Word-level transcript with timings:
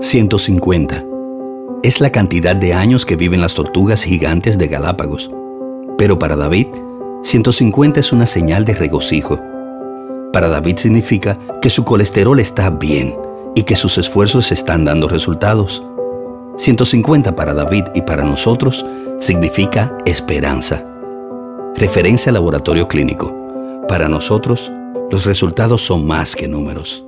150. 0.00 1.04
Es 1.82 2.00
la 2.00 2.10
cantidad 2.10 2.54
de 2.54 2.72
años 2.72 3.04
que 3.04 3.16
viven 3.16 3.40
las 3.40 3.54
tortugas 3.54 4.04
gigantes 4.04 4.56
de 4.56 4.68
Galápagos. 4.68 5.28
Pero 5.96 6.20
para 6.20 6.36
David, 6.36 6.68
150 7.24 7.98
es 7.98 8.12
una 8.12 8.28
señal 8.28 8.64
de 8.64 8.74
regocijo. 8.74 9.40
Para 10.32 10.48
David 10.48 10.76
significa 10.76 11.36
que 11.60 11.68
su 11.68 11.84
colesterol 11.84 12.38
está 12.38 12.70
bien 12.70 13.16
y 13.56 13.64
que 13.64 13.74
sus 13.74 13.98
esfuerzos 13.98 14.52
están 14.52 14.84
dando 14.84 15.08
resultados. 15.08 15.82
150 16.58 17.34
para 17.34 17.52
David 17.52 17.86
y 17.92 18.02
para 18.02 18.22
nosotros 18.22 18.86
significa 19.18 19.98
esperanza. 20.06 20.84
Referencia 21.74 22.30
al 22.30 22.34
laboratorio 22.34 22.86
clínico. 22.86 23.34
Para 23.88 24.08
nosotros, 24.08 24.70
los 25.10 25.24
resultados 25.24 25.82
son 25.82 26.06
más 26.06 26.36
que 26.36 26.46
números. 26.46 27.07